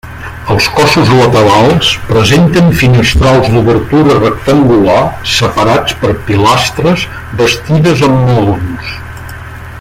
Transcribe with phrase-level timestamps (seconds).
[0.53, 4.99] Els cossos laterals presenten finestrals d'obertura rectangular
[5.35, 7.05] separats per pilastres
[7.43, 8.99] bastides amb maons.